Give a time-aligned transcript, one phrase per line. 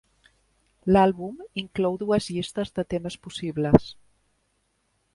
[0.95, 3.89] L'àlbum inclou dues llistes de temes possibles.